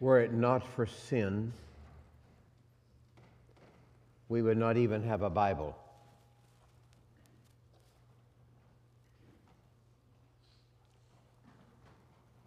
[0.00, 1.52] Were it not for sin,
[4.28, 5.76] we would not even have a Bible.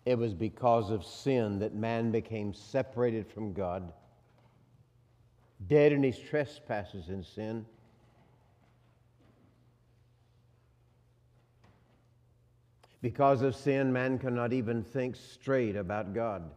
[0.06, 3.92] It was because of sin that man became separated from God,
[5.68, 7.66] dead in his trespasses and sin.
[13.02, 16.50] Because of sin, man cannot even think straight about God.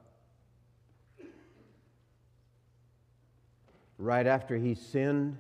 [4.01, 5.37] Right after he sinned,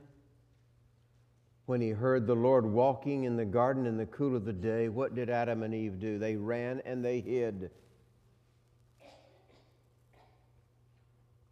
[1.64, 4.90] when he heard the Lord walking in the garden in the cool of the day,
[4.90, 6.18] what did Adam and Eve do?
[6.18, 7.70] They ran and they hid.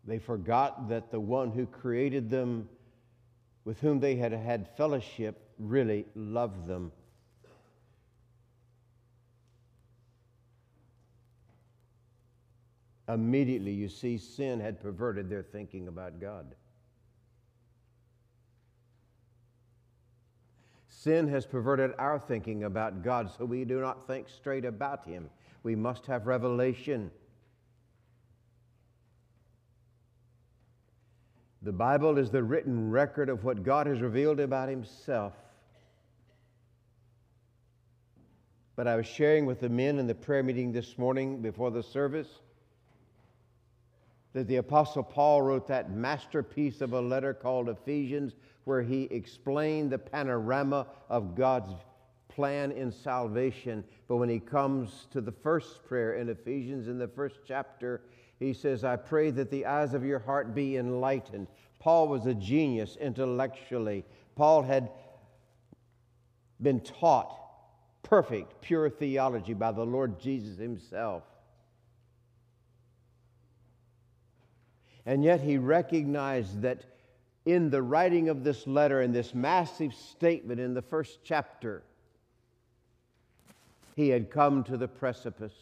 [0.05, 2.69] They forgot that the one who created them,
[3.65, 6.93] with whom they had had fellowship, really loved them.
[13.09, 16.55] Immediately, you see, sin had perverted their thinking about God.
[21.09, 25.31] Sin has perverted our thinking about God, so we do not think straight about Him.
[25.63, 27.11] We must have revelation.
[31.63, 35.33] The Bible is the written record of what God has revealed about Himself.
[38.77, 41.83] But I was sharing with the men in the prayer meeting this morning before the
[41.83, 42.29] service
[44.35, 48.35] that the Apostle Paul wrote that masterpiece of a letter called Ephesians,
[48.69, 51.73] where he explained the panorama of God's
[52.29, 53.83] plan in salvation.
[54.07, 58.03] But when he comes to the first prayer in Ephesians, in the first chapter,
[58.39, 61.47] he says, I pray that the eyes of your heart be enlightened.
[61.79, 64.05] Paul was a genius intellectually.
[64.37, 64.91] Paul had
[66.61, 67.35] been taught
[68.03, 71.23] perfect, pure theology by the Lord Jesus himself.
[75.07, 76.85] And yet he recognized that
[77.49, 81.83] in the writing of this letter, in this massive statement in the first chapter,
[83.97, 85.55] he had come to the precipice.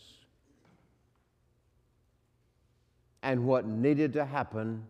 [3.22, 4.84] And what needed to happen,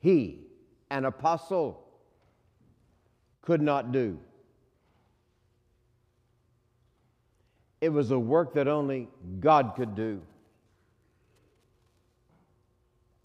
[0.00, 0.40] he,
[0.90, 1.86] an apostle,
[3.40, 4.18] could not do.
[7.80, 10.22] It was a work that only God could do.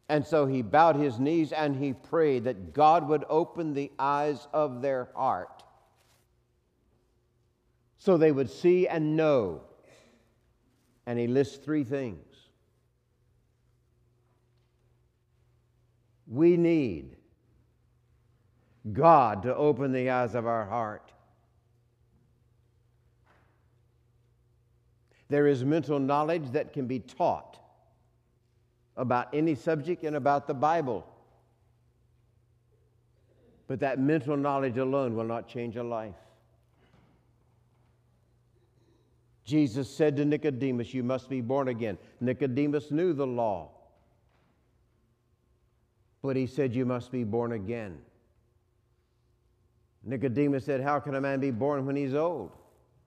[0.09, 4.47] And so he bowed his knees and he prayed that God would open the eyes
[4.53, 5.63] of their heart
[8.03, 9.61] so they would see and know.
[11.05, 12.25] And he lists three things.
[16.27, 17.15] We need
[18.91, 21.13] God to open the eyes of our heart.
[25.29, 27.57] There is mental knowledge that can be taught
[28.95, 31.05] about any subject and about the Bible.
[33.67, 36.15] But that mental knowledge alone will not change a life.
[39.45, 41.97] Jesus said to Nicodemus, You must be born again.
[42.21, 43.69] Nicodemus knew the law,
[46.21, 47.97] but he said, You must be born again.
[50.03, 52.51] Nicodemus said, How can a man be born when he's old?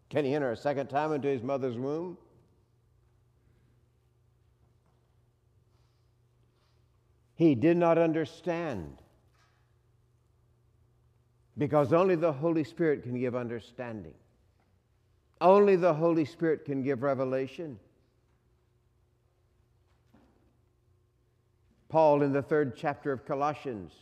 [0.09, 2.17] Can he enter a second time into his mother's womb?
[7.37, 8.97] He did not understand
[11.59, 14.15] because only the Holy Spirit can give understanding.
[15.41, 17.79] Only the Holy Spirit can give revelation.
[21.89, 23.93] Paul, in the third chapter of Colossians,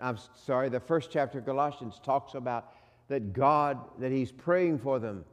[0.00, 2.74] I'm sorry, the first chapter of Colossians talks about
[3.08, 5.24] that God, that He's praying for them,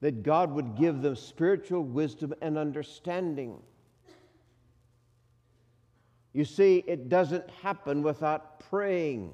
[0.00, 3.58] that God would give them spiritual wisdom and understanding.
[6.34, 9.32] You see, it doesn't happen without praying.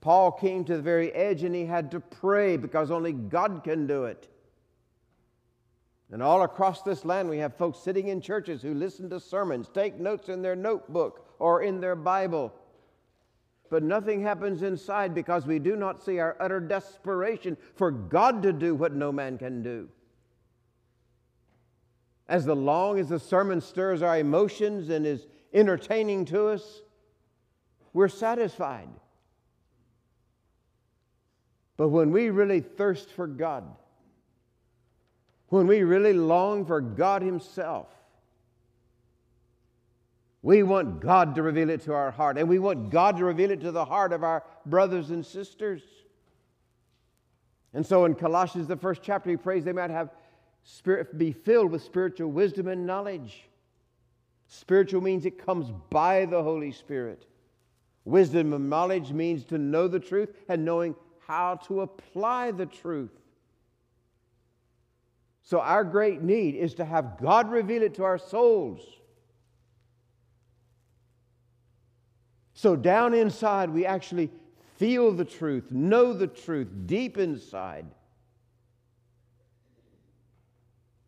[0.00, 3.86] Paul came to the very edge and he had to pray because only God can
[3.86, 4.28] do it.
[6.12, 9.68] And all across this land, we have folks sitting in churches who listen to sermons,
[9.72, 12.52] take notes in their notebook or in their Bible.
[13.70, 18.52] But nothing happens inside because we do not see our utter desperation for God to
[18.52, 19.88] do what no man can do.
[22.28, 26.82] As the long as the sermon stirs our emotions and is entertaining to us,
[27.92, 28.88] we're satisfied.
[31.76, 33.64] But when we really thirst for God,
[35.48, 37.88] when we really long for God Himself,
[40.42, 43.50] we want God to reveal it to our heart, and we want God to reveal
[43.50, 45.82] it to the heart of our brothers and sisters.
[47.74, 50.10] And so in Colossians, the first chapter, he prays they might have
[50.66, 53.44] spirit, be filled with spiritual wisdom and knowledge.
[54.48, 57.24] Spiritual means it comes by the Holy Spirit.
[58.04, 60.94] Wisdom and knowledge means to know the truth and knowing
[61.26, 63.10] how to apply the truth.
[65.42, 68.80] So, our great need is to have God reveal it to our souls.
[72.54, 74.30] So, down inside, we actually
[74.76, 77.86] feel the truth, know the truth deep inside.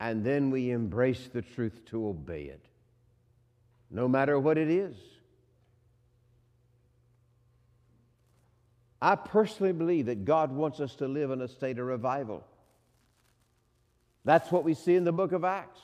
[0.01, 2.65] And then we embrace the truth to obey it,
[3.91, 4.97] no matter what it is.
[9.01, 12.45] I personally believe that God wants us to live in a state of revival.
[14.25, 15.81] That's what we see in the book of Acts.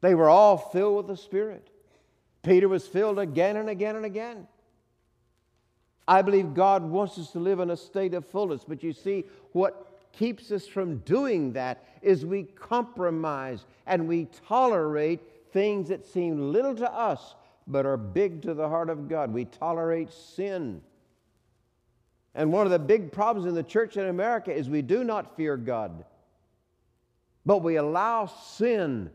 [0.00, 1.68] They were all filled with the Spirit.
[2.42, 4.46] Peter was filled again and again and again.
[6.06, 9.24] I believe God wants us to live in a state of fullness, but you see,
[9.52, 15.20] what keeps us from doing that is we compromise and we tolerate
[15.52, 17.34] things that seem little to us
[17.66, 19.32] but are big to the heart of God.
[19.32, 20.82] We tolerate sin.
[22.34, 25.36] And one of the big problems in the church in America is we do not
[25.36, 26.04] fear God,
[27.44, 29.10] but we allow sin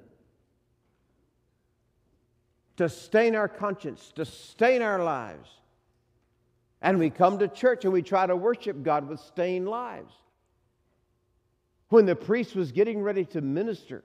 [2.78, 5.50] to stain our conscience, to stain our lives.
[6.82, 10.14] And we come to church and we try to worship God with stained lives.
[11.90, 14.04] When the priest was getting ready to minister,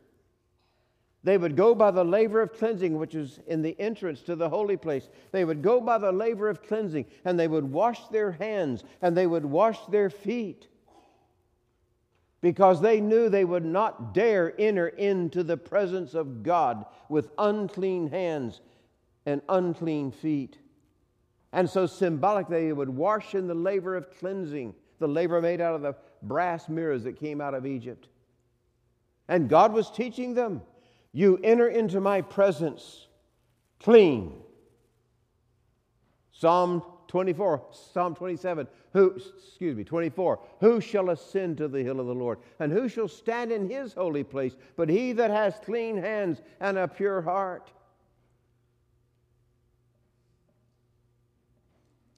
[1.25, 4.49] they would go by the laver of cleansing, which is in the entrance to the
[4.49, 5.09] holy place.
[5.31, 9.17] They would go by the laver of cleansing, and they would wash their hands and
[9.17, 10.69] they would wash their feet
[12.43, 18.11] because they knew they would not dare enter into the presence of God with unclean
[18.11, 18.61] hands
[19.25, 20.59] and unclean feet.
[21.53, 25.75] And so, symbolically, they would wash in the laver of cleansing, the laver made out
[25.75, 28.09] of the brass mirrors that came out of Egypt.
[29.29, 30.63] And God was teaching them
[31.13, 33.07] you enter into my presence
[33.81, 34.33] clean.
[36.33, 37.63] Psalm 24,
[37.93, 42.39] Psalm 27, who, excuse me, 24, who shall ascend to the hill of the Lord?
[42.59, 44.57] And who shall stand in his holy place?
[44.77, 47.71] But he that has clean hands and a pure heart.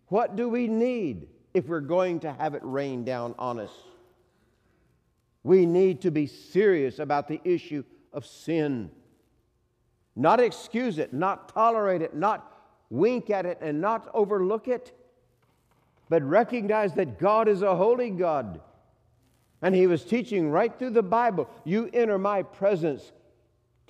[0.08, 3.70] What do we need if we're going to have it rain down on us?
[5.44, 8.90] We need to be serious about the issue of sin.
[10.16, 12.50] Not excuse it, not tolerate it, not
[12.90, 14.92] wink at it, and not overlook it,
[16.08, 18.60] but recognize that God is a holy God.
[19.62, 23.12] And He was teaching right through the Bible you enter my presence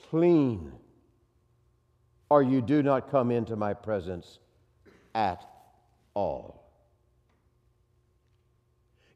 [0.08, 0.72] clean,
[2.30, 4.38] or you do not come into my presence
[5.14, 5.44] at
[6.14, 6.63] all.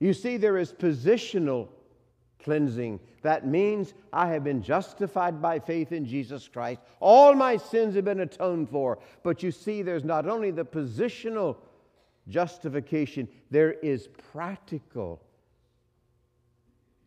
[0.01, 1.69] You see, there is positional
[2.43, 3.01] cleansing.
[3.23, 6.81] That means I have been justified by faith in Jesus Christ.
[7.01, 8.99] All my sins have been atoned for.
[9.23, 11.57] But you see, there's not only the positional
[12.29, 15.21] justification, there is practical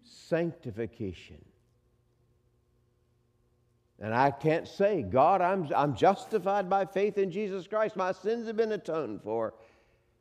[0.03, 1.43] sanctification.
[3.99, 7.95] And I can't say, God, I'm, I'm justified by faith in Jesus Christ.
[7.95, 9.53] My sins have been atoned for.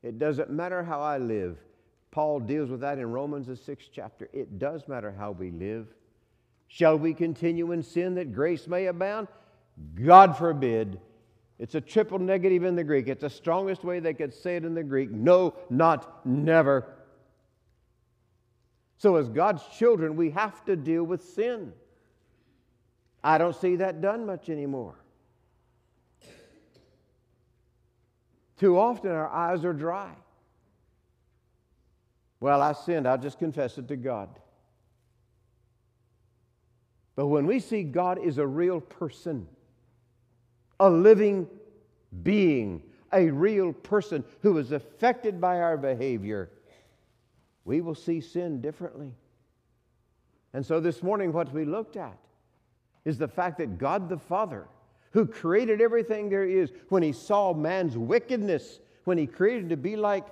[0.02, 1.58] It doesn't matter how I live.
[2.10, 4.28] Paul deals with that in Romans, the sixth chapter.
[4.32, 5.86] It does matter how we live.
[6.68, 9.28] Shall we continue in sin that grace may abound?
[9.94, 11.00] God forbid.
[11.58, 13.08] It's a triple negative in the Greek.
[13.08, 15.10] It's the strongest way they could say it in the Greek.
[15.10, 16.86] No, not never.
[18.96, 21.72] So, as God's children, we have to deal with sin.
[23.22, 24.94] I don't see that done much anymore.
[28.58, 30.12] Too often our eyes are dry.
[32.40, 34.30] Well, I sinned, I'll just confess it to God.
[37.14, 39.46] But when we see God is a real person,
[40.78, 41.46] a living
[42.22, 42.82] being,
[43.12, 46.48] a real person who is affected by our behavior,
[47.66, 49.12] we will see sin differently.
[50.54, 52.16] And so this morning, what we looked at
[53.04, 54.66] is the fact that God the Father,
[55.12, 59.96] who created everything there is, when he saw man's wickedness, when he created to be
[59.96, 60.26] like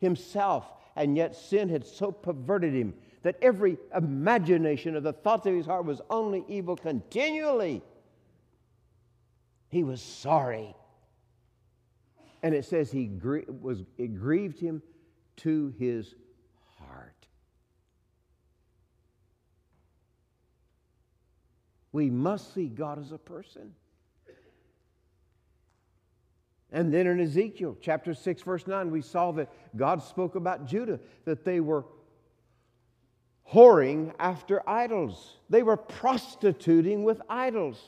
[0.00, 0.64] himself,
[0.98, 5.64] and yet sin had so perverted him that every imagination of the thoughts of his
[5.64, 7.82] heart was only evil continually.
[9.68, 10.74] He was sorry.
[12.42, 14.82] And it says he gr- was, it grieved him
[15.38, 16.14] to his
[16.78, 17.26] heart.
[21.92, 23.72] We must see God as a person.
[26.70, 31.00] And then in Ezekiel chapter 6, verse 9, we saw that God spoke about Judah,
[31.24, 31.84] that they were
[33.50, 35.36] whoring after idols.
[35.48, 37.82] They were prostituting with idols.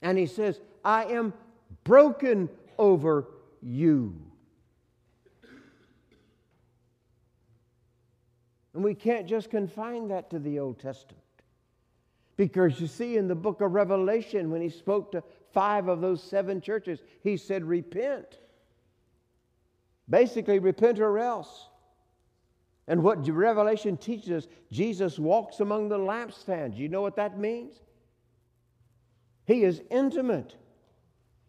[0.00, 1.34] And he says, I am
[1.84, 2.48] broken
[2.78, 3.26] over
[3.60, 4.14] you.
[8.72, 11.20] And we can't just confine that to the Old Testament.
[12.36, 15.22] Because you see, in the book of Revelation, when he spoke to
[15.54, 18.38] five of those seven churches, he said, Repent.
[20.10, 21.68] Basically, repent or else.
[22.86, 26.76] And what Revelation teaches us, Jesus walks among the lampstands.
[26.76, 27.72] You know what that means?
[29.46, 30.54] He is intimate.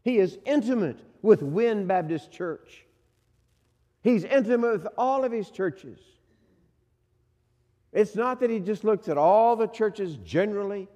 [0.03, 2.85] He is intimate with Wynn Baptist Church.
[4.01, 6.00] He's intimate with all of his churches.
[7.91, 10.88] It's not that he just looks at all the churches generally,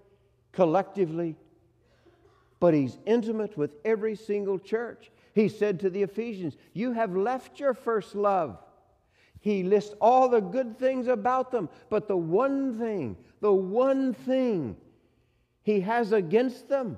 [0.51, 1.35] collectively,
[2.59, 5.11] but he's intimate with every single church.
[5.33, 8.57] He said to the Ephesians, You have left your first love.
[9.39, 14.75] He lists all the good things about them, but the one thing, the one thing
[15.63, 16.97] he has against them,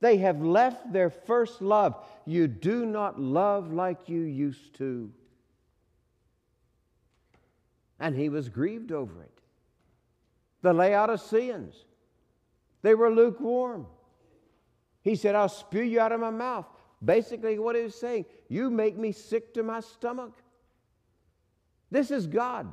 [0.00, 1.96] they have left their first love.
[2.24, 5.10] You do not love like you used to
[8.02, 9.38] and he was grieved over it.
[10.62, 11.72] The Laodiceans,
[12.82, 13.86] they were lukewarm.
[15.02, 16.66] He said, I'll spew you out of my mouth.
[17.04, 20.32] Basically, what he was saying, you make me sick to my stomach.
[21.90, 22.72] This is God.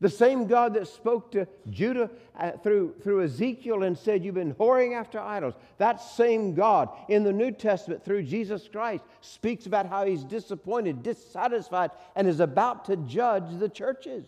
[0.00, 4.54] The same God that spoke to Judah uh, through, through Ezekiel and said, You've been
[4.54, 5.54] whoring after idols.
[5.76, 11.02] That same God in the New Testament through Jesus Christ speaks about how he's disappointed,
[11.02, 14.26] dissatisfied, and is about to judge the churches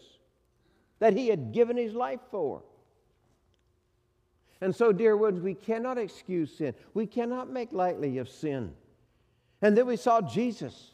[0.99, 2.63] that he had given his life for.
[4.63, 6.75] And so, dear ones, we cannot excuse sin.
[6.95, 8.73] We cannot make lightly of sin.
[9.61, 10.93] And then we saw Jesus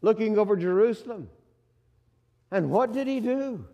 [0.00, 1.28] looking over Jerusalem
[2.50, 3.64] and what did he do?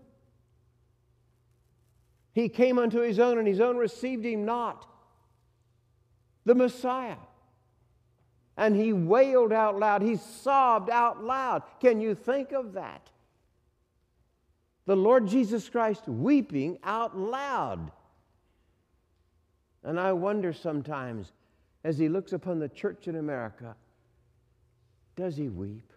[2.32, 4.86] He came unto his own, and his own received him not.
[6.44, 7.16] The Messiah.
[8.58, 10.02] And he wailed out loud.
[10.02, 11.62] He sobbed out loud.
[11.80, 13.08] Can you think of that?
[14.86, 17.90] The Lord Jesus Christ weeping out loud.
[19.82, 21.32] And I wonder sometimes,
[21.84, 23.74] as he looks upon the church in America,
[25.16, 25.92] does he weep?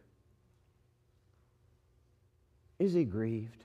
[2.79, 3.63] Is he grieved?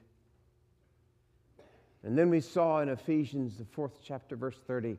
[2.03, 4.99] And then we saw in Ephesians, the fourth chapter, verse 30,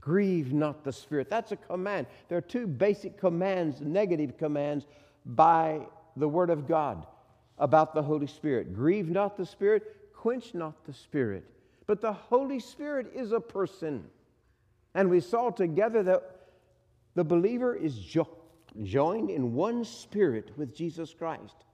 [0.00, 1.30] grieve not the Spirit.
[1.30, 2.08] That's a command.
[2.28, 4.86] There are two basic commands, negative commands,
[5.24, 5.80] by
[6.16, 7.06] the Word of God
[7.58, 8.74] about the Holy Spirit.
[8.74, 11.44] Grieve not the Spirit, quench not the Spirit.
[11.86, 14.04] But the Holy Spirit is a person.
[14.94, 16.22] And we saw together that
[17.14, 18.28] the believer is jo-
[18.82, 21.64] joined in one spirit with Jesus Christ.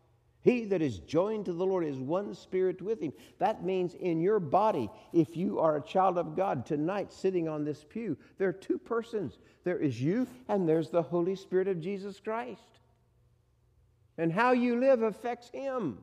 [0.42, 3.12] He that is joined to the Lord is one spirit with him.
[3.38, 7.64] That means in your body, if you are a child of God tonight sitting on
[7.64, 11.80] this pew, there are two persons there is you, and there's the Holy Spirit of
[11.80, 12.66] Jesus Christ.
[14.18, 15.98] And how you live affects him.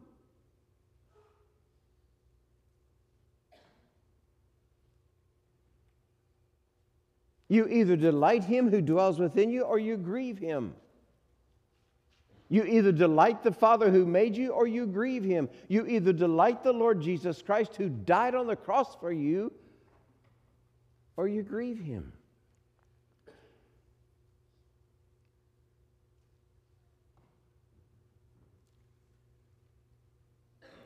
[7.48, 10.76] You either delight him who dwells within you or you grieve him.
[12.48, 15.50] You either delight the Father who made you or you grieve him.
[15.68, 19.52] You either delight the Lord Jesus Christ who died on the cross for you
[21.18, 22.14] or you grieve him.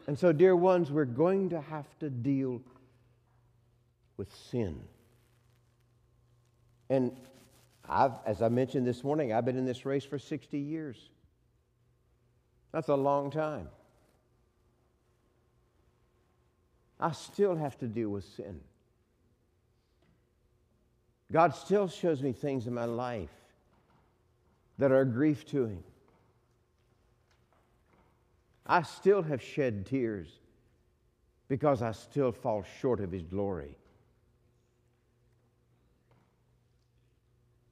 [0.07, 2.61] And so, dear ones, we're going to have to deal
[4.17, 4.81] with sin.
[6.89, 7.15] And
[7.87, 11.09] I've, as I mentioned this morning, I've been in this race for 60 years.
[12.71, 13.69] That's a long time.
[16.99, 18.59] I still have to deal with sin.
[21.31, 23.29] God still shows me things in my life
[24.77, 25.83] that are a grief to Him.
[28.73, 30.39] I still have shed tears
[31.47, 33.77] because I still fall short of His glory.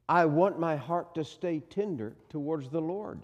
[0.07, 3.19] I want my heart to stay tender towards the Lord.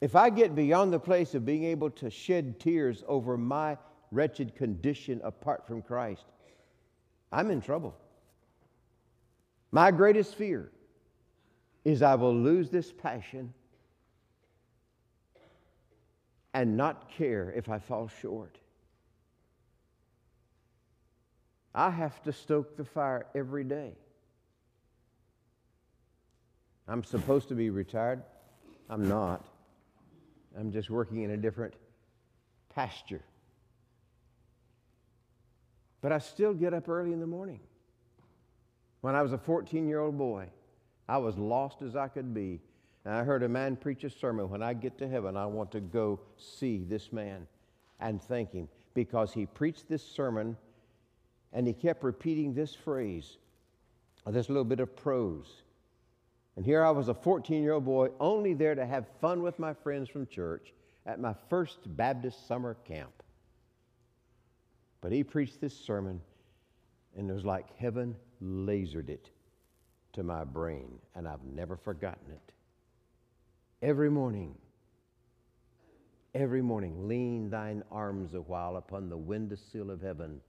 [0.00, 3.78] If I get beyond the place of being able to shed tears over my
[4.10, 6.24] wretched condition apart from Christ,
[7.30, 7.96] I'm in trouble.
[9.70, 10.72] My greatest fear
[11.84, 13.54] is I will lose this passion
[16.56, 18.56] and not care if I fall short.
[21.74, 23.92] I have to stoke the fire every day.
[26.88, 28.22] I'm supposed to be retired.
[28.88, 29.44] I'm not.
[30.58, 31.74] I'm just working in a different
[32.74, 33.22] pasture.
[36.00, 37.60] But I still get up early in the morning.
[39.02, 40.46] When I was a 14 year old boy,
[41.06, 42.62] I was lost as I could be.
[43.06, 45.70] And I heard a man preach a sermon when I get to heaven, I want
[45.70, 47.46] to go see this man
[48.00, 50.56] and thank him because he preached this sermon
[51.52, 53.36] and he kept repeating this phrase,
[54.26, 55.62] this little bit of prose.
[56.56, 59.60] And here I was a 14 year old boy, only there to have fun with
[59.60, 60.72] my friends from church
[61.06, 63.22] at my first Baptist summer camp.
[65.00, 66.20] But he preached this sermon,
[67.16, 69.30] and it was like heaven lasered it
[70.14, 72.52] to my brain, and I've never forgotten it.
[73.82, 74.54] Every morning,
[76.34, 80.40] every morning, lean thine arms a while upon the windowsill of heaven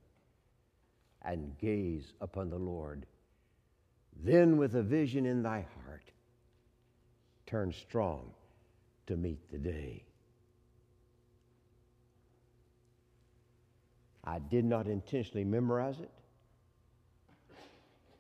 [1.24, 3.06] and gaze upon the Lord.
[4.24, 6.12] Then, with a vision in thy heart,
[7.46, 8.32] turn strong
[9.08, 10.04] to meet the day.
[14.24, 16.12] I did not intentionally memorize it.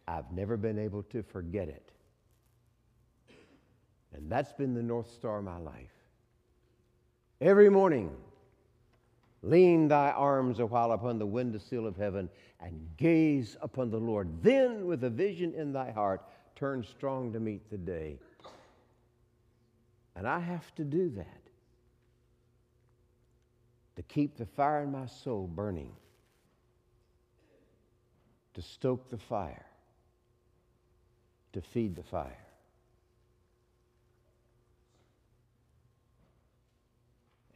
[0.07, 1.91] I've never been able to forget it.
[4.13, 5.91] And that's been the North Star of my life.
[7.39, 8.11] Every morning,
[9.43, 14.41] lean thy arms a while upon the windowsill of heaven and gaze upon the Lord.
[14.41, 16.23] Then, with a vision in thy heart,
[16.55, 18.17] turn strong to meet the day.
[20.15, 21.41] And I have to do that
[23.97, 25.91] to keep the fire in my soul burning,
[28.55, 29.65] to stoke the fire,
[31.53, 32.46] to feed the fire.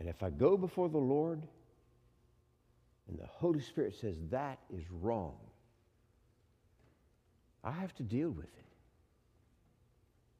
[0.01, 1.43] And if I go before the Lord
[3.07, 5.35] and the Holy Spirit says that is wrong,
[7.63, 8.65] I have to deal with it.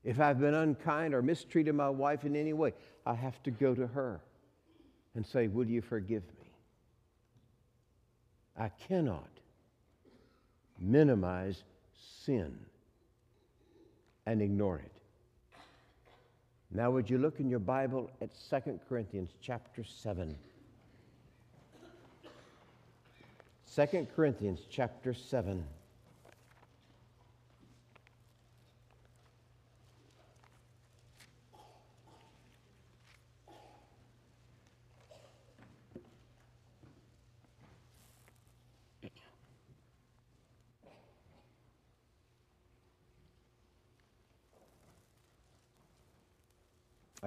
[0.03, 2.73] If I've been unkind or mistreated my wife in any way,
[3.05, 4.19] I have to go to her
[5.13, 6.49] and say, Will you forgive me?
[8.57, 9.29] I cannot
[10.79, 11.61] minimize
[12.25, 12.57] sin
[14.25, 15.00] and ignore it.
[16.73, 20.37] Now, would you look in your Bible at 2 Corinthians chapter 7?
[23.75, 25.65] 2 Corinthians chapter 7.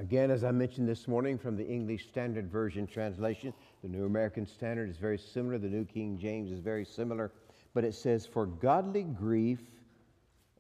[0.04, 4.44] Again, as I mentioned this morning from the English Standard Version translation, the New American
[4.46, 7.32] Standard is very similar, the New King James is very similar,
[7.72, 9.60] but it says, For godly grief,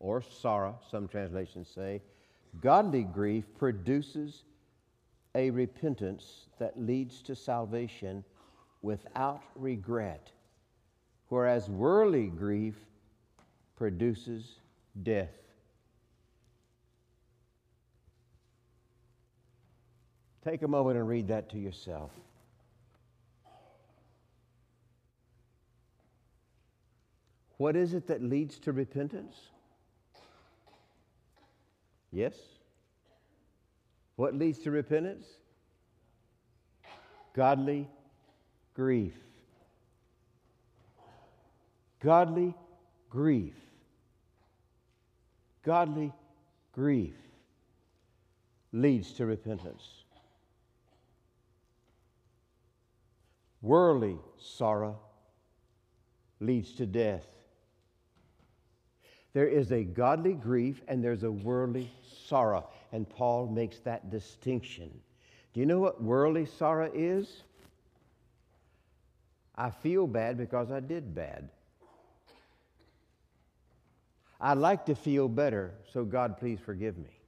[0.00, 2.00] or sorrow, some translations say,
[2.62, 4.44] godly grief produces
[5.34, 8.24] a repentance that leads to salvation
[8.80, 10.30] without regret,
[11.28, 12.76] whereas worldly grief
[13.76, 14.54] produces
[15.02, 15.43] death.
[20.44, 22.10] Take a moment and read that to yourself.
[27.56, 29.36] What is it that leads to repentance?
[32.12, 32.34] Yes?
[34.16, 35.26] What leads to repentance?
[37.34, 37.88] Godly
[38.74, 39.14] grief.
[42.00, 42.54] Godly
[43.08, 43.54] grief.
[45.62, 46.12] Godly
[46.72, 47.14] grief
[48.72, 50.03] leads to repentance.
[53.64, 54.98] Worldly sorrow
[56.38, 57.24] leads to death.
[59.32, 61.90] There is a godly grief and there's a worldly
[62.26, 64.90] sorrow, and Paul makes that distinction.
[65.54, 67.42] Do you know what worldly sorrow is?
[69.56, 71.48] I feel bad because I did bad.
[74.42, 77.18] I'd like to feel better, so God, please forgive me.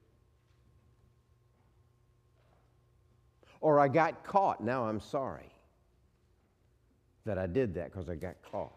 [3.63, 5.51] Or I got caught, now I'm sorry
[7.27, 8.73] that I did that because I got caught.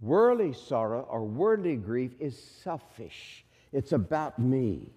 [0.00, 4.92] Worldly sorrow or worldly grief is selfish, it's about me.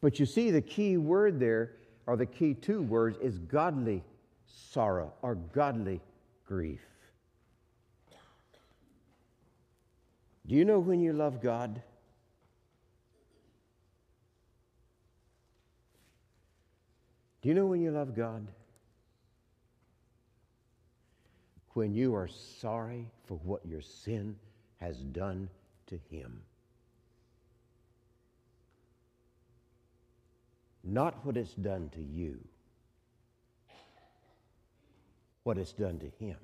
[0.00, 1.72] But you see, the key word there,
[2.06, 4.04] or the key two words, is godly
[4.46, 6.00] sorrow or godly
[6.46, 6.82] grief.
[10.46, 11.82] Do you know when you love God?
[17.40, 18.46] Do you know when you love God?
[21.74, 24.36] When you are sorry for what your sin
[24.80, 25.48] has done
[25.86, 26.40] to him.
[30.84, 32.38] not what it's done to you,
[35.42, 36.36] what it's done to him.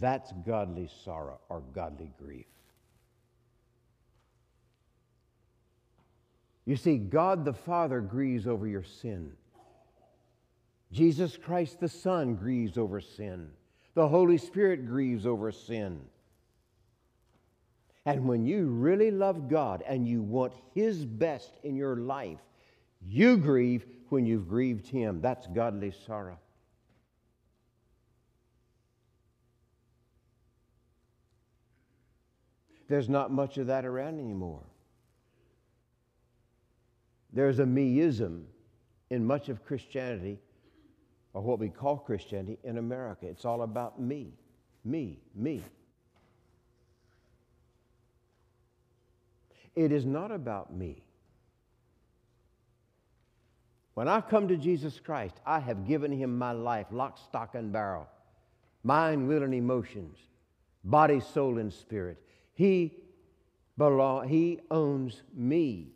[0.00, 2.46] That's godly sorrow or godly grief.
[6.66, 9.32] You see, God the Father grieves over your sin.
[10.92, 13.50] Jesus Christ the Son grieves over sin.
[13.94, 16.00] The Holy Spirit grieves over sin.
[18.06, 22.40] And when you really love God and you want His best in your life,
[23.06, 25.20] you grieve when you've grieved Him.
[25.20, 26.38] That's godly sorrow.
[32.88, 34.62] There's not much of that around anymore.
[37.32, 38.44] There's a meism
[39.10, 40.38] in much of Christianity,
[41.32, 43.26] or what we call Christianity in America.
[43.26, 44.32] It's all about me,
[44.84, 45.62] me, me.
[49.76, 51.04] It is not about me.
[53.94, 57.72] When I come to Jesus Christ, I have given him my life, lock, stock, and
[57.72, 58.06] barrel,
[58.84, 60.18] mind, will, and emotions,
[60.84, 62.16] body, soul, and spirit.
[62.54, 62.94] He
[63.76, 65.92] belong, he owns me.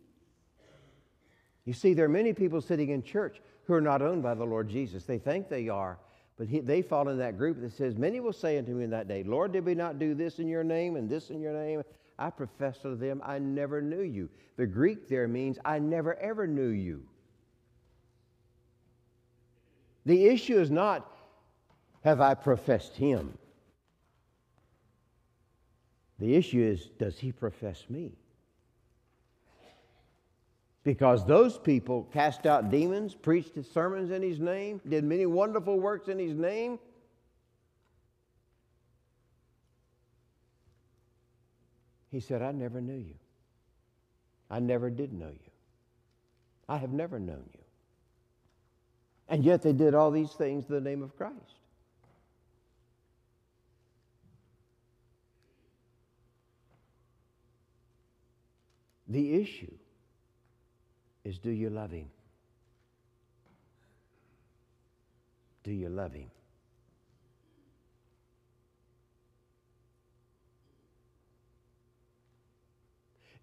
[1.64, 3.40] You see, there are many people sitting in church
[3.72, 5.04] who are not owned by the Lord Jesus.
[5.04, 5.98] They think they are,
[6.36, 8.90] but he, they fall in that group that says, Many will say unto me in
[8.90, 11.54] that day, Lord, did we not do this in your name and this in your
[11.54, 11.82] name?
[12.18, 14.28] I profess to them, I never knew you.
[14.58, 17.02] The Greek there means, I never ever knew you.
[20.04, 21.10] The issue is not,
[22.04, 23.38] have I professed him?
[26.18, 28.12] The issue is, does he profess me?
[30.84, 36.08] Because those people cast out demons, preached sermons in his name, did many wonderful works
[36.08, 36.78] in his name.
[42.10, 43.14] He said, I never knew you.
[44.50, 45.50] I never did know you.
[46.68, 47.60] I have never known you.
[49.28, 51.36] And yet they did all these things in the name of Christ.
[59.08, 59.72] The issue
[61.24, 62.08] is do you love Him?
[65.64, 66.30] Do you love Him?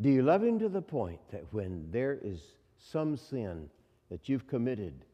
[0.02, 2.42] Do you love Him to the point that when there is
[2.78, 3.70] some sin
[4.10, 5.06] that you've committed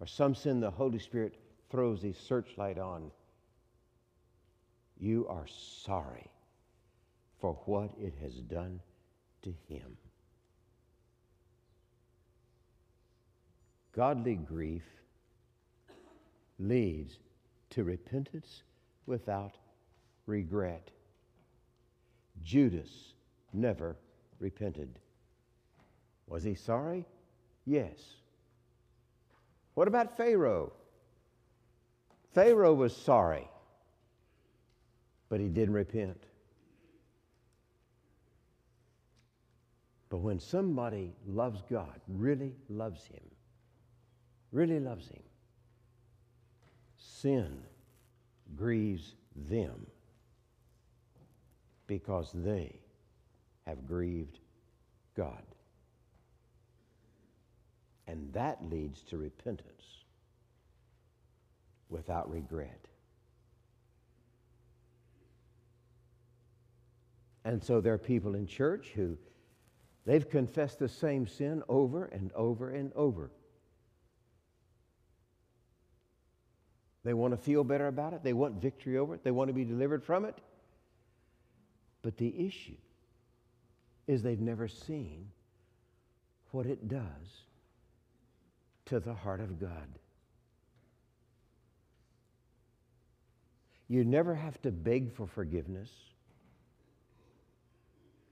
[0.00, 1.34] or some sin the Holy Spirit
[1.70, 3.10] throws a searchlight on,
[4.98, 6.30] you are sorry
[7.40, 8.80] for what it has done
[9.42, 9.96] to Him.
[13.98, 14.84] Godly grief
[16.60, 17.18] leads
[17.70, 18.62] to repentance
[19.06, 19.56] without
[20.26, 20.92] regret.
[22.44, 23.14] Judas
[23.52, 23.96] never
[24.38, 25.00] repented.
[26.28, 27.06] Was he sorry?
[27.66, 27.98] Yes.
[29.74, 30.72] What about Pharaoh?
[32.34, 33.48] Pharaoh was sorry,
[35.28, 36.22] but he didn't repent.
[40.08, 43.24] But when somebody loves God, really loves Him,
[44.52, 45.22] really loves Him,
[46.96, 47.62] sin
[48.56, 49.86] grieves them
[51.86, 52.80] because they
[53.66, 54.38] have grieved
[55.16, 55.42] God.
[58.06, 59.84] And that leads to repentance
[61.90, 62.86] without regret.
[67.44, 69.18] And so there are people in church who
[70.08, 73.30] They've confessed the same sin over and over and over.
[77.08, 78.22] They want to feel better about it.
[78.22, 79.24] They want victory over it.
[79.24, 80.36] They want to be delivered from it.
[82.02, 82.76] But the issue
[84.06, 85.30] is they've never seen
[86.50, 87.46] what it does
[88.84, 89.88] to the heart of God.
[93.88, 95.88] You never have to beg for forgiveness.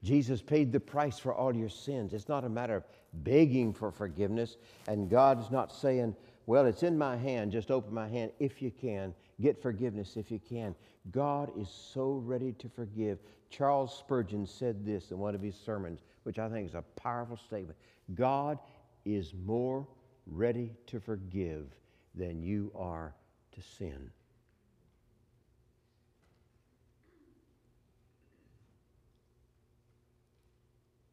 [0.03, 2.13] Jesus paid the price for all your sins.
[2.13, 4.55] It's not a matter of begging for forgiveness,
[4.87, 6.15] and God's not saying,
[6.47, 9.13] Well, it's in my hand, just open my hand if you can.
[9.39, 10.73] Get forgiveness if you can.
[11.11, 13.19] God is so ready to forgive.
[13.49, 17.37] Charles Spurgeon said this in one of his sermons, which I think is a powerful
[17.37, 17.77] statement
[18.15, 18.57] God
[19.05, 19.85] is more
[20.25, 21.67] ready to forgive
[22.15, 23.13] than you are
[23.51, 24.09] to sin.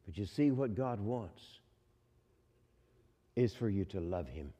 [0.05, 1.43] But you see, what God wants
[3.35, 4.53] is for you to love Him.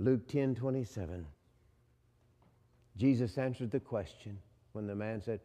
[0.00, 1.24] Luke 10 27.
[2.96, 4.36] Jesus answered the question
[4.72, 5.38] when the man said,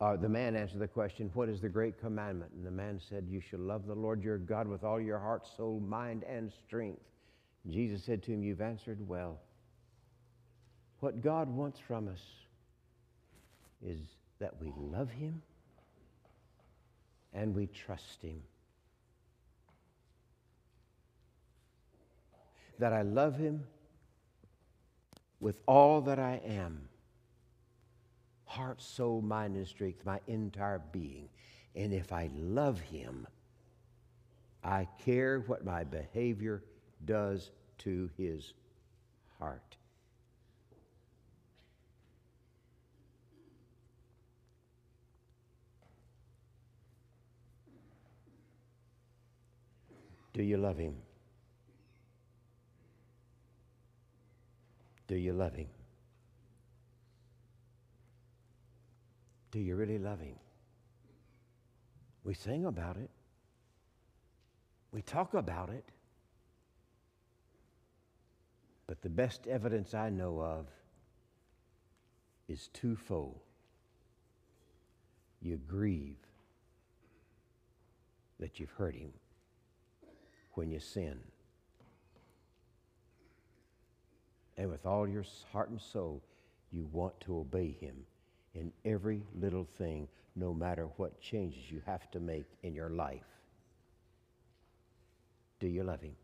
[0.00, 2.52] uh, the man answered the question, What is the great commandment?
[2.52, 5.46] And the man said, You shall love the Lord your God with all your heart,
[5.56, 7.00] soul, mind, and strength.
[7.64, 9.40] And Jesus said to him, You've answered well.
[11.00, 12.22] What God wants from us
[13.84, 14.00] is
[14.38, 15.42] that we love Him
[17.32, 18.42] and we trust Him.
[22.78, 23.64] That I love Him
[25.40, 26.88] with all that I am
[28.46, 31.28] heart, soul, mind, and strength, my entire being.
[31.74, 33.26] And if I love Him,
[34.64, 36.62] I care what my behavior
[37.04, 38.54] does to His
[39.38, 39.76] heart.
[50.32, 50.96] Do you love Him?
[55.06, 55.68] Do you love Him?
[59.50, 60.36] Do you really love Him?
[62.24, 63.10] We sing about it,
[64.90, 65.84] we talk about it,
[68.86, 70.66] but the best evidence I know of
[72.48, 73.40] is twofold.
[75.40, 76.16] You grieve
[78.40, 79.12] that you've hurt Him
[80.54, 81.18] when you sin.
[84.56, 86.22] And with all your heart and soul,
[86.70, 87.96] you want to obey Him
[88.54, 93.26] in every little thing, no matter what changes you have to make in your life.
[95.60, 96.16] Do you love Him?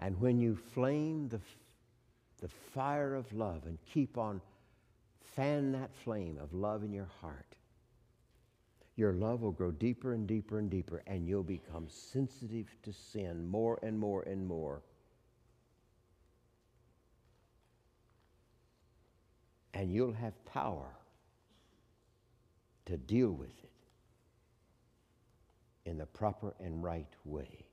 [0.00, 1.40] And when you flame the,
[2.40, 4.40] the fire of love and keep on
[5.34, 7.54] fan that flame of love in your heart,
[8.96, 13.48] your love will grow deeper and deeper and deeper, and you'll become sensitive to sin
[13.48, 14.82] more and more and more.
[19.72, 20.94] And you'll have power
[22.86, 23.70] to deal with it
[25.84, 27.66] in the proper and right way.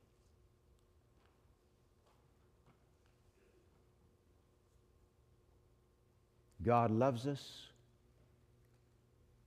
[6.64, 7.66] God loves us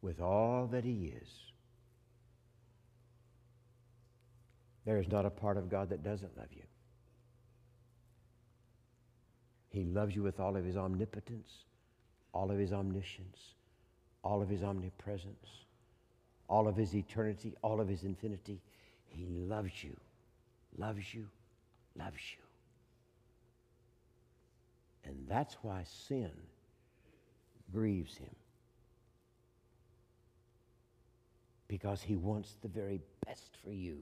[0.02, 1.45] with all that He is.
[4.86, 6.62] There is not a part of God that doesn't love you.
[9.70, 11.52] He loves you with all of his omnipotence,
[12.34, 13.56] all of his omniscience,
[14.24, 15.50] all of his omnipresence,
[16.48, 18.62] all of his eternity, all of his infinity.
[19.08, 19.96] He loves you,
[20.78, 21.28] loves you,
[21.98, 22.44] loves you.
[25.10, 26.32] And that's why sin
[27.72, 28.36] grieves him.
[31.68, 33.98] Because he wants the very best for you.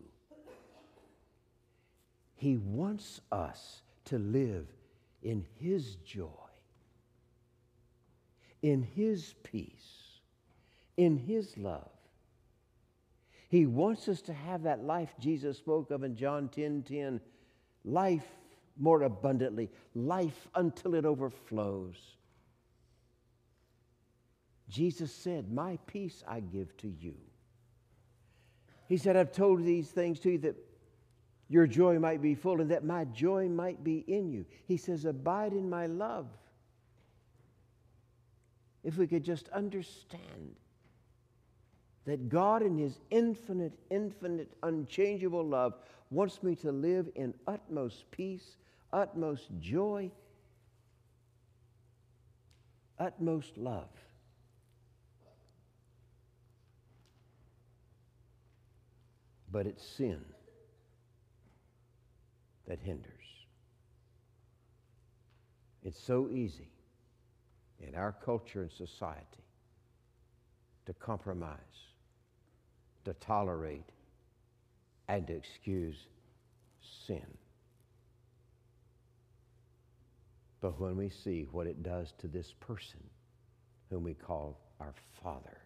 [2.43, 4.67] He wants us to live
[5.21, 6.27] in His joy,
[8.62, 10.19] in His peace,
[10.97, 11.89] in His love.
[13.47, 17.21] He wants us to have that life Jesus spoke of in John 10 10
[17.86, 18.27] life
[18.77, 21.95] more abundantly, life until it overflows.
[24.67, 27.15] Jesus said, My peace I give to you.
[28.89, 30.72] He said, I've told these things to you that
[31.54, 34.44] your joy might be full and that my joy might be in you.
[34.66, 36.26] He says, Abide in my love.
[38.84, 40.56] If we could just understand
[42.06, 45.76] that God, in His infinite, infinite, unchangeable love,
[46.10, 48.58] wants me to live in utmost peace,
[48.92, 50.10] utmost joy,
[52.98, 53.89] utmost love.
[59.52, 60.33] But it's sin
[62.73, 63.27] that hinders.
[65.83, 66.71] It's so easy
[67.79, 69.45] in our culture and society
[70.88, 71.59] to compromise,
[73.05, 73.91] to tolerate,
[75.07, 75.97] and to excuse
[77.05, 77.27] sin.
[80.59, 83.01] But when we see what it does to this person
[83.91, 85.59] whom we call our Father,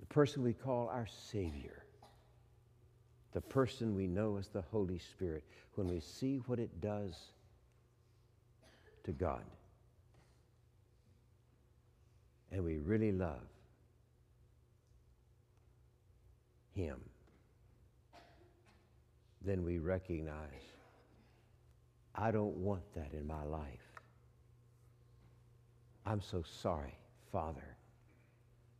[0.00, 1.84] the person we call our Savior,
[3.32, 7.14] the person we know as the Holy Spirit, when we see what it does
[9.04, 9.44] to God,
[12.50, 13.46] and we really love
[16.74, 16.98] Him,
[19.44, 20.62] then we recognize
[22.14, 23.62] I don't want that in my life.
[26.04, 26.96] I'm so sorry,
[27.30, 27.76] Father,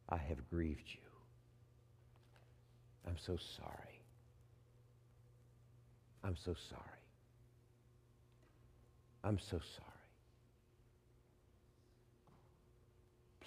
[0.08, 1.00] I have grieved you.
[3.06, 3.97] I'm so sorry.
[6.28, 7.02] I'm so sorry.
[9.24, 9.88] I'm so sorry.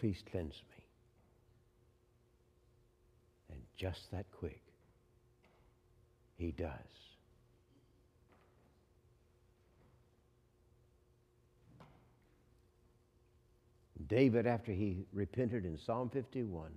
[0.02, 0.84] please cleanse me.
[3.52, 4.63] And just that quick,
[6.38, 6.70] he does.
[14.08, 16.72] David, after he repented in Psalm 51,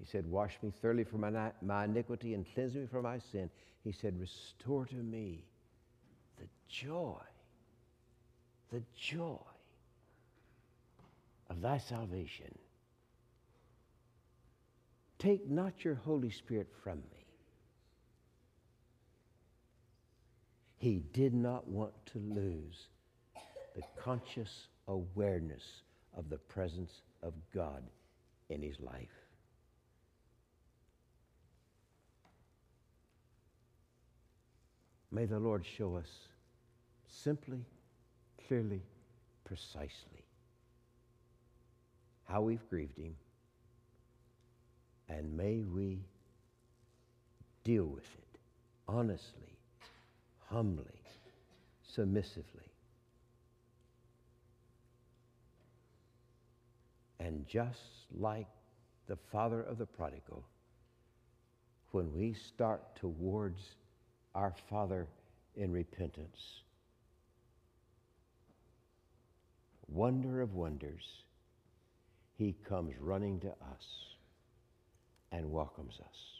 [0.00, 3.50] he said, Wash me thoroughly from my, my iniquity and cleanse me from my sin.
[3.84, 5.44] He said, Restore to me
[6.38, 7.20] the joy,
[8.72, 9.38] the joy
[11.50, 12.58] of thy salvation.
[15.18, 17.26] Take not your Holy Spirit from me.
[20.78, 22.88] He did not want to lose
[23.76, 25.82] the conscious awareness
[26.16, 27.82] of the presence of God
[28.48, 29.19] in his life.
[35.12, 36.10] May the Lord show us
[37.08, 37.64] simply,
[38.46, 38.82] clearly,
[39.44, 40.24] precisely
[42.24, 43.16] how we've grieved Him,
[45.08, 45.98] and may we
[47.64, 48.30] deal with it
[48.90, 49.58] honestly,
[50.48, 51.02] humbly,
[51.82, 52.64] submissively.
[57.18, 58.48] And just like
[59.06, 60.44] the father of the prodigal,
[61.92, 63.60] when we start towards
[64.34, 65.06] our Father
[65.56, 66.62] in repentance.
[69.88, 71.04] Wonder of wonders,
[72.36, 73.86] He comes running to us
[75.32, 76.39] and welcomes us.